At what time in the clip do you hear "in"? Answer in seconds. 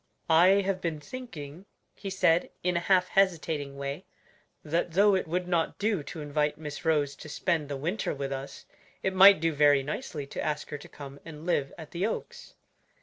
2.63-2.75